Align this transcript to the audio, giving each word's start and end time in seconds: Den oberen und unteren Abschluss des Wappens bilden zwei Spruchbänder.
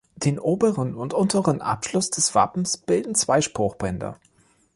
Den 0.15 0.39
oberen 0.39 0.95
und 0.95 1.13
unteren 1.13 1.61
Abschluss 1.61 2.09
des 2.09 2.33
Wappens 2.33 2.75
bilden 2.75 3.13
zwei 3.13 3.39
Spruchbänder. 3.39 4.19